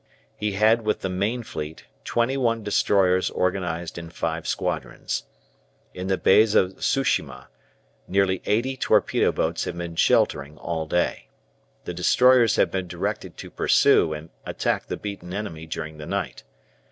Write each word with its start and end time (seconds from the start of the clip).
He 0.35 0.53
had 0.53 0.81
with 0.81 1.01
the 1.01 1.09
main 1.09 1.43
fleet 1.43 1.85
twenty 2.03 2.35
one 2.35 2.63
destroyers 2.63 3.29
organized 3.29 3.99
in 3.99 4.09
five 4.09 4.47
squadrons. 4.47 5.25
In 5.93 6.07
the 6.07 6.17
bays 6.17 6.55
of 6.55 6.79
Tsu 6.79 7.03
shima 7.03 7.49
nearly 8.07 8.41
eighty 8.47 8.75
torpedo 8.75 9.31
boats 9.31 9.65
had 9.65 9.77
been 9.77 9.95
sheltering 9.95 10.57
all 10.57 10.87
day. 10.87 11.27
The 11.83 11.93
destroyers 11.93 12.55
had 12.55 12.71
been 12.71 12.87
directed 12.87 13.37
to 13.37 13.51
pursue 13.51 14.11
and 14.11 14.31
attack 14.43 14.87
the 14.87 14.97
beaten 14.97 15.35
enemy 15.35 15.67
during 15.67 15.99
the 15.99 16.07
night. 16.07 16.45